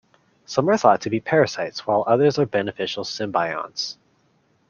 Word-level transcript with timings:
Some 0.47 0.67
are 0.67 0.77
thought 0.77 0.99
to 1.01 1.11
be 1.11 1.19
parasites, 1.19 1.85
while 1.85 2.03
others 2.07 2.39
are 2.39 2.47
beneficial 2.47 3.03
symbionts. 3.03 3.97